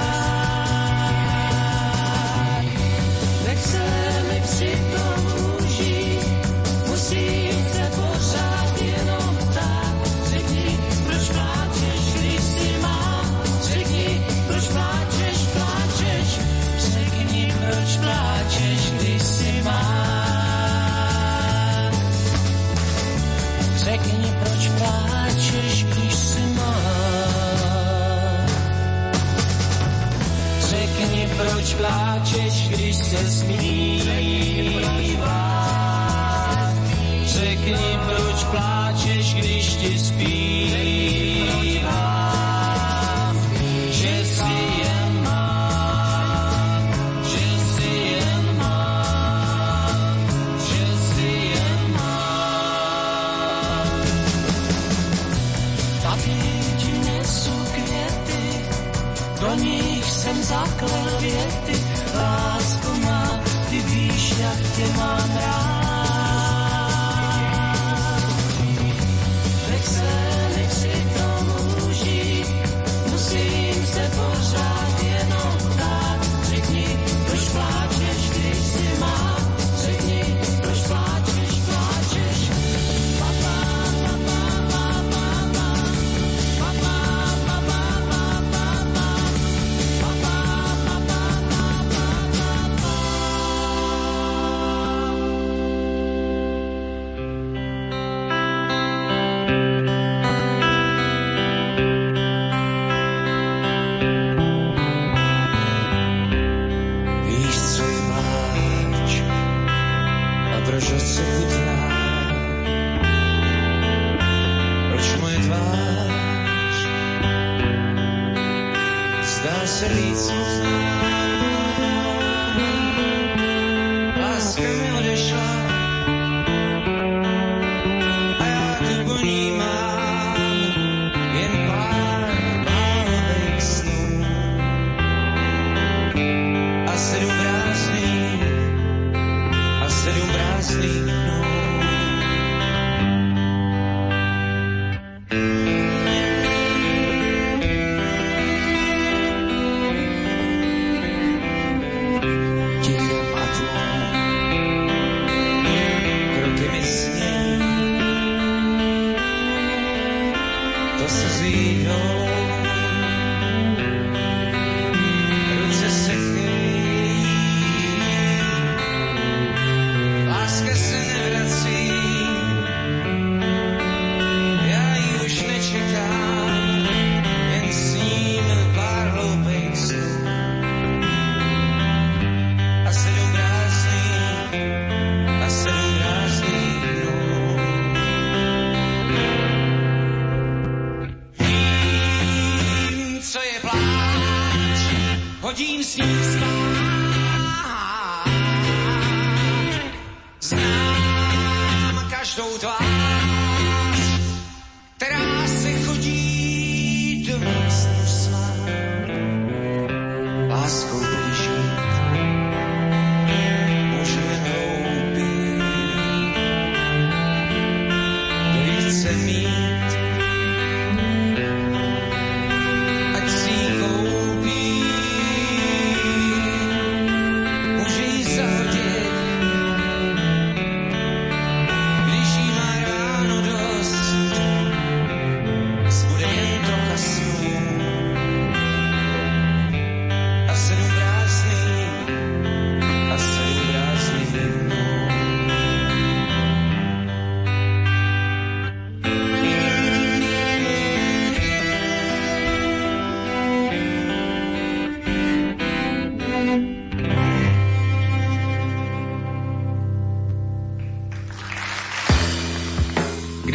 [33.11, 33.70] just me.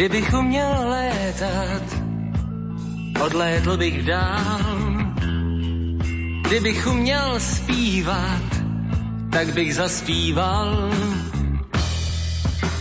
[0.07, 1.83] Kdybych uměl létat,
[3.25, 4.79] odlétl bych dál.
[6.47, 8.43] Kdybych uměl zpívat,
[9.33, 10.91] tak bych zaspíval.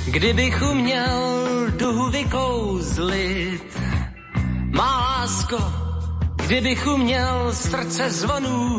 [0.08, 1.46] Kdybych uměl
[1.78, 3.80] duhu vykouzlit,
[4.76, 5.58] má lásko,
[6.36, 8.75] kdybych uměl srdce zvonů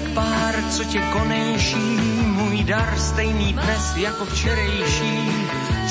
[0.00, 5.32] Slůvek pár, co tě konejší, můj dar stejný dnes jako včerejší.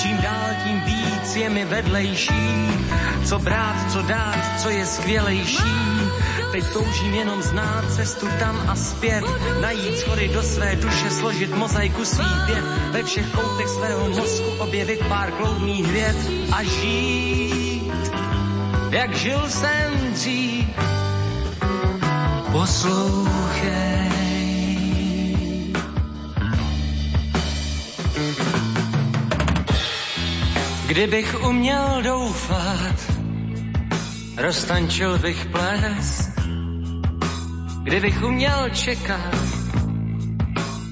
[0.02, 2.69] Čím dál tím víc je mi vedlejší,
[3.26, 5.73] co brát, co dát, co je skvělejší.
[6.52, 9.23] Teď toužím jenom znát cestu tam a zpět,
[9.61, 14.99] najít schody do své duše, složit mozaiku svých věd, ve všech koutech svého mozku objevit
[15.07, 16.15] pár kloudných hvěd
[16.52, 17.91] a žít,
[18.91, 20.89] jak žil jsem dřív.
[22.51, 24.09] Poslouchej.
[30.88, 32.95] Kdybych uměl doufat,
[34.38, 36.30] roztančil bych ples.
[37.84, 39.35] Kdybych uměl čekat,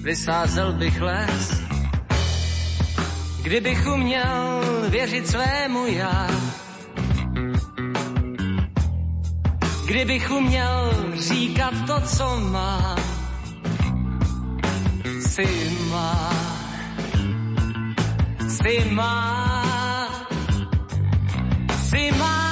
[0.01, 1.61] vysázel bych les.
[3.41, 6.27] Kdybych uměl věřit svému já,
[9.87, 12.95] kdybych uměl říkat to, co má,
[15.19, 16.33] si má,
[18.47, 20.09] si má,
[21.89, 22.46] si má.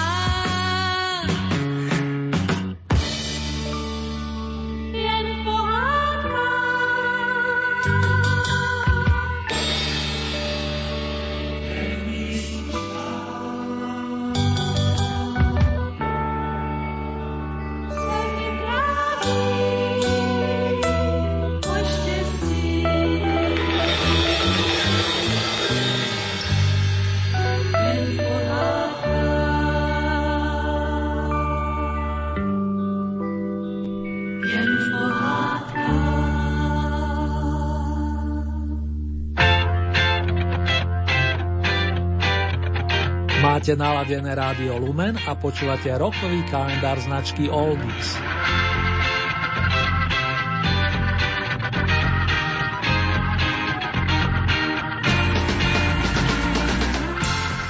[43.66, 48.14] Máte naladené rádio Lumen a počúvate rokový kalendár značky Oldies.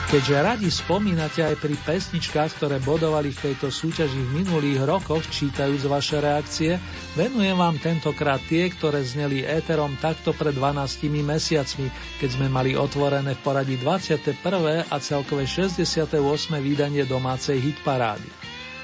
[0.06, 5.90] Keďže radi spomínate aj pri pesničkách, ktoré bodovali v tejto súťaži v minulých rokoch, čítajúc
[5.90, 6.78] vaše reakcie,
[7.18, 11.90] venujem vám tentokrát tie, ktoré zneli éterom takto pred 12 mesiacmi,
[12.22, 14.94] keď sme mali otvorené v poradí 21.
[14.94, 16.22] a celkové 68.
[16.62, 18.30] vydanie domácej hitparády.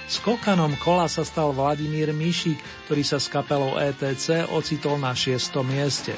[0.09, 2.57] Skokanom kola sa stal Vladimír Mišík,
[2.89, 5.37] ktorý sa s kapelou ETC ocitol na 6.
[5.69, 6.17] mieste.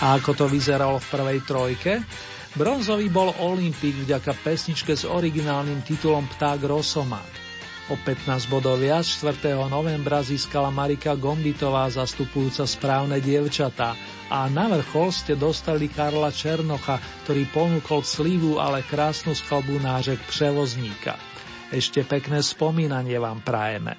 [0.00, 1.92] A ako to vyzeralo v prvej trojke?
[2.52, 7.32] Bronzový bol Olympik vďaka pesničke s originálnym titulom Pták Rosomák.
[7.88, 9.56] O 15 bodov viac 4.
[9.72, 13.96] novembra získala Marika Gombitová zastupujúca správne dievčatá
[14.28, 21.16] a na vrchol ste dostali Karla Černocha, ktorý ponúkol slivu, ale krásnu skalbu nážek převozníka.
[21.72, 23.96] Ešte pekné spomínanie vám prajeme.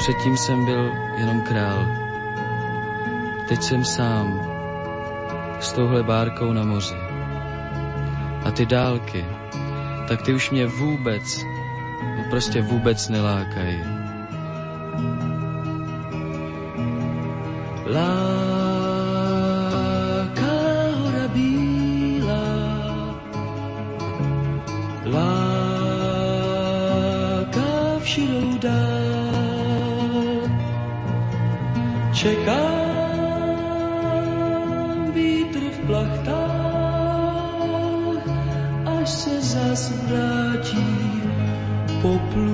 [0.00, 1.86] Předtím jsem byl jenom král.
[3.48, 4.40] Teď jsem sám
[5.60, 6.94] s touhle bárkou na moři.
[8.44, 9.24] A ty dálky,
[10.08, 11.44] tak ty už mě vůbec,
[12.16, 13.80] no prostě vůbec nelákají.
[17.86, 18.29] Love
[32.20, 32.60] Čekám
[35.16, 36.28] vítr v plachtách,
[38.84, 40.84] až se zas vrátí
[42.02, 42.49] poplu.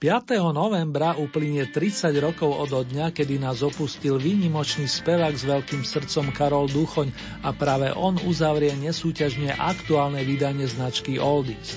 [0.00, 0.32] 5.
[0.56, 6.72] novembra uplynie 30 rokov od dňa, kedy nás opustil výnimočný spevák s veľkým srdcom Karol
[6.72, 7.12] Duchoň
[7.44, 11.76] a práve on uzavrie nesúťažne aktuálne vydanie značky Oldies.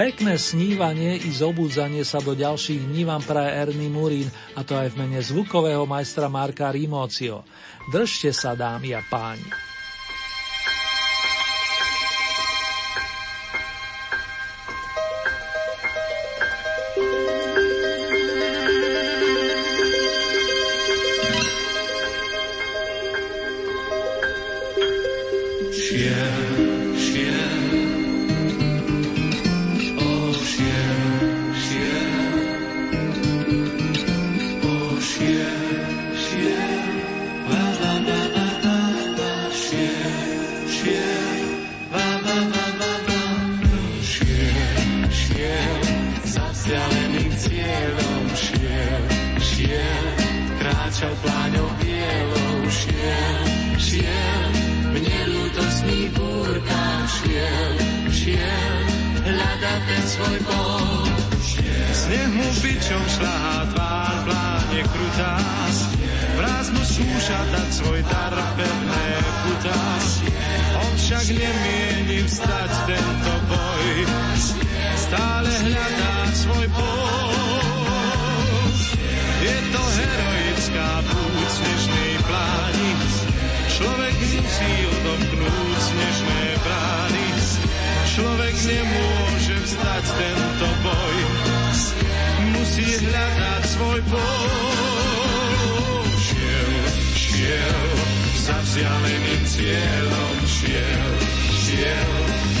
[0.00, 4.96] Pekné snívanie i zobudzanie sa do ďalších dní vám praje Ernie Murín, a to aj
[4.96, 7.44] v mene zvukového majstra Marka Rimócio.
[7.92, 9.71] Držte sa, dámy a páni.
[66.92, 69.08] Skúša dať svoj dar, pevné
[69.40, 69.84] putá.
[70.76, 73.88] On však nemieni vstať tento boj,
[75.00, 77.32] stále hľadá svoj pol.
[79.40, 82.90] Je to heroická púť snežnej pláni,
[83.72, 87.28] človek musí odomknúť snežné brány.
[88.12, 91.16] Človek nemôže vstať tento boj,
[92.52, 93.41] musí hľadať
[98.72, 101.12] vzdialeným cieľom šiel,
[101.60, 102.12] šiel,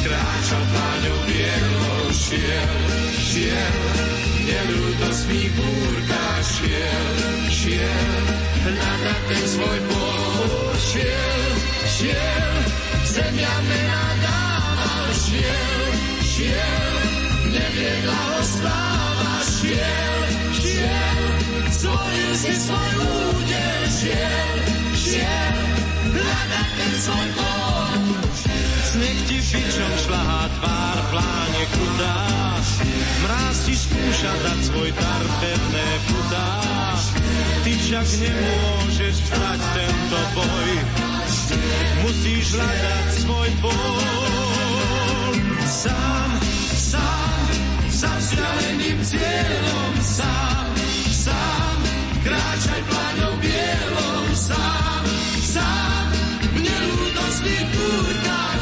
[0.04, 2.72] kráčal pláňou bielou, šiel,
[3.16, 3.76] šiel,
[4.20, 7.08] v nelútostných búrkach šiel,
[7.48, 8.12] šiel,
[8.60, 10.52] hľadať ten svoj pol.
[10.76, 11.48] Šiel,
[11.88, 12.56] šiel,
[13.08, 15.80] zemia mena dával, šiel,
[16.28, 16.92] šiel,
[17.56, 20.20] neviedla ho sláva, šiel,
[20.60, 21.24] šiel,
[21.72, 24.56] zvolil si svoj údel, šiel,
[24.92, 25.81] šiel,
[26.12, 28.00] hľadať ten svoj pol.
[28.92, 32.18] Sneh ti bičom šľahá tvár, pláne krutá,
[33.24, 36.50] mráz ti skúša dať svoj dar, pevné putá.
[37.64, 40.70] Ty však nemôžeš vstať tento boj,
[42.04, 45.32] musíš hľadať svoj bol.
[45.64, 46.30] Sám,
[46.76, 47.44] sám,
[47.88, 50.68] za vzdialeným cieľom, sám,
[51.08, 51.78] sám,
[52.28, 54.91] kráčaj pláňou bielou, sám,
[57.42, 58.61] Sfântul Naș.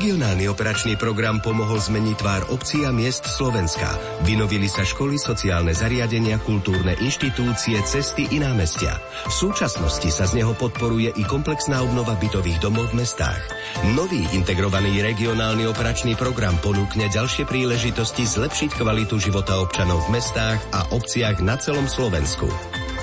[0.00, 4.00] Regionálny operačný program pomohol zmeniť tvár obcí a miest Slovenska.
[4.24, 8.96] Vynovili sa školy, sociálne zariadenia, kultúrne inštitúcie, cesty i námestia.
[9.28, 13.44] V súčasnosti sa z neho podporuje i komplexná obnova bytových domov v mestách.
[13.92, 20.96] Nový integrovaný regionálny operačný program ponúkne ďalšie príležitosti zlepšiť kvalitu života občanov v mestách a
[20.96, 22.48] obciach na celom Slovensku.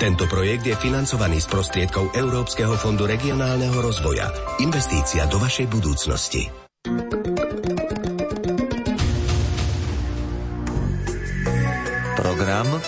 [0.02, 4.34] Tento projekt je financovaný z prostriedkov Európskeho fondu regionálneho rozvoja.
[4.58, 6.67] Investícia do vašej budúcnosti.